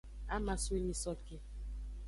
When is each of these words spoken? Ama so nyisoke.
Ama 0.35 0.53
so 0.63 0.73
nyisoke. 0.83 1.35